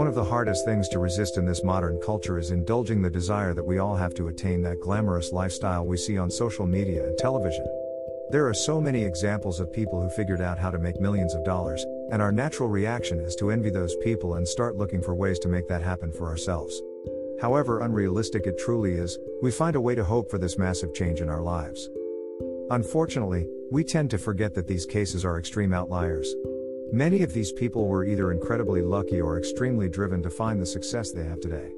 [0.00, 3.52] One of the hardest things to resist in this modern culture is indulging the desire
[3.52, 7.18] that we all have to attain that glamorous lifestyle we see on social media and
[7.18, 7.66] television.
[8.30, 11.44] There are so many examples of people who figured out how to make millions of
[11.44, 15.38] dollars, and our natural reaction is to envy those people and start looking for ways
[15.40, 16.80] to make that happen for ourselves.
[17.38, 21.20] However unrealistic it truly is, we find a way to hope for this massive change
[21.20, 21.90] in our lives.
[22.70, 26.34] Unfortunately, we tend to forget that these cases are extreme outliers.
[26.92, 31.12] Many of these people were either incredibly lucky or extremely driven to find the success
[31.12, 31.70] they have today.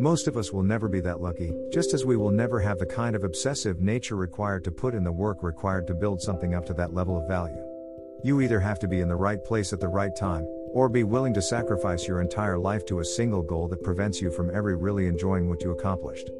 [0.00, 2.86] Most of us will never be that lucky, just as we will never have the
[2.86, 6.66] kind of obsessive nature required to put in the work required to build something up
[6.66, 7.62] to that level of value.
[8.24, 11.04] You either have to be in the right place at the right time, or be
[11.04, 14.76] willing to sacrifice your entire life to a single goal that prevents you from ever
[14.76, 16.30] really enjoying what you accomplished.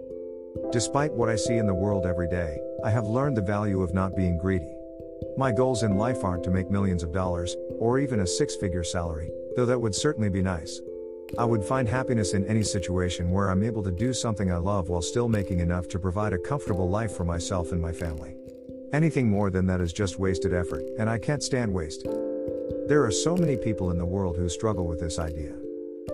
[0.73, 3.95] Despite what I see in the world every day, I have learned the value of
[3.95, 4.74] not being greedy.
[5.36, 8.84] My goals in life aren't to make millions of dollars, or even a six figure
[8.84, 10.80] salary, though that would certainly be nice.
[11.37, 14.88] I would find happiness in any situation where I'm able to do something I love
[14.88, 18.34] while still making enough to provide a comfortable life for myself and my family.
[18.93, 22.04] Anything more than that is just wasted effort, and I can't stand waste.
[22.87, 25.52] There are so many people in the world who struggle with this idea.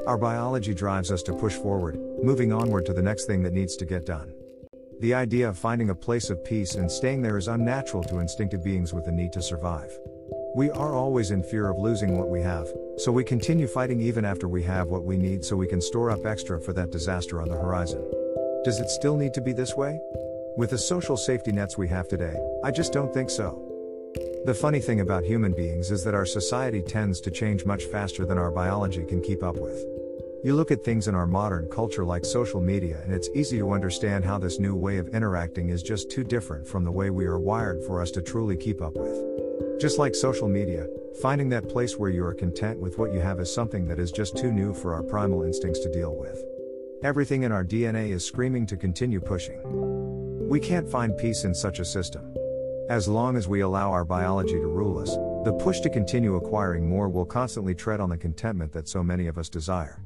[0.06, 3.76] Our biology drives us to push forward, moving onward to the next thing that needs
[3.76, 4.34] to get done.
[5.04, 8.64] The idea of finding a place of peace and staying there is unnatural to instinctive
[8.64, 9.98] beings with the need to survive.
[10.56, 12.66] We are always in fear of losing what we have,
[12.96, 16.10] so we continue fighting even after we have what we need so we can store
[16.10, 18.00] up extra for that disaster on the horizon.
[18.64, 20.00] Does it still need to be this way?
[20.56, 23.60] With the social safety nets we have today, I just don't think so.
[24.46, 28.24] The funny thing about human beings is that our society tends to change much faster
[28.24, 29.84] than our biology can keep up with.
[30.44, 33.72] You look at things in our modern culture like social media, and it's easy to
[33.72, 37.24] understand how this new way of interacting is just too different from the way we
[37.24, 39.80] are wired for us to truly keep up with.
[39.80, 40.86] Just like social media,
[41.22, 44.12] finding that place where you are content with what you have is something that is
[44.12, 46.44] just too new for our primal instincts to deal with.
[47.02, 49.58] Everything in our DNA is screaming to continue pushing.
[50.46, 52.34] We can't find peace in such a system.
[52.90, 56.86] As long as we allow our biology to rule us, the push to continue acquiring
[56.86, 60.02] more will constantly tread on the contentment that so many of us desire.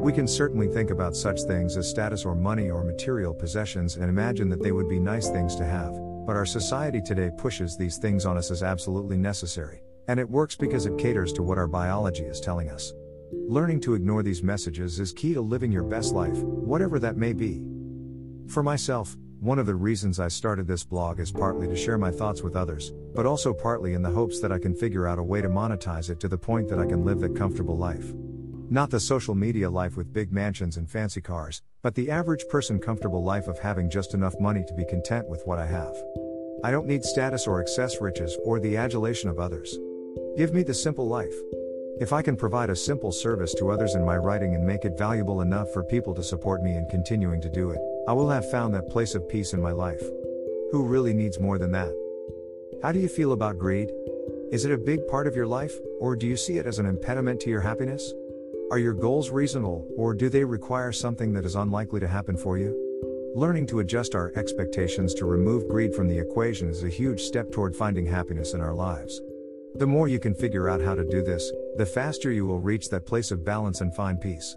[0.00, 4.04] We can certainly think about such things as status or money or material possessions and
[4.04, 5.92] imagine that they would be nice things to have,
[6.24, 10.56] but our society today pushes these things on us as absolutely necessary, and it works
[10.56, 12.94] because it caters to what our biology is telling us.
[13.32, 17.32] Learning to ignore these messages is key to living your best life, whatever that may
[17.32, 17.62] be.
[18.46, 22.10] For myself, one of the reasons I started this blog is partly to share my
[22.10, 25.22] thoughts with others, but also partly in the hopes that I can figure out a
[25.22, 28.12] way to monetize it to the point that I can live that comfortable life.
[28.70, 32.78] Not the social media life with big mansions and fancy cars, but the average person
[32.78, 35.96] comfortable life of having just enough money to be content with what I have.
[36.62, 39.78] I don't need status or excess riches or the adulation of others.
[40.36, 41.32] Give me the simple life.
[41.98, 44.98] If I can provide a simple service to others in my writing and make it
[44.98, 48.50] valuable enough for people to support me in continuing to do it, I will have
[48.50, 50.02] found that place of peace in my life.
[50.72, 51.94] Who really needs more than that?
[52.82, 53.90] How do you feel about greed?
[54.52, 56.84] Is it a big part of your life, or do you see it as an
[56.84, 58.12] impediment to your happiness?
[58.70, 62.58] Are your goals reasonable, or do they require something that is unlikely to happen for
[62.58, 62.76] you?
[63.34, 67.50] Learning to adjust our expectations to remove greed from the equation is a huge step
[67.50, 69.22] toward finding happiness in our lives.
[69.76, 72.90] The more you can figure out how to do this, the faster you will reach
[72.90, 74.54] that place of balance and find peace.